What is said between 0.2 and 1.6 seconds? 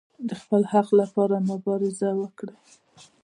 د خپل حق لپاره